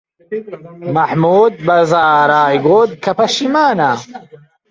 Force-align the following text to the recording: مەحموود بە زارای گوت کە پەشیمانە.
مەحموود 0.97 1.53
بە 1.65 1.77
زارای 1.91 2.57
گوت 2.65 2.91
کە 3.03 3.11
پەشیمانە. 3.19 3.91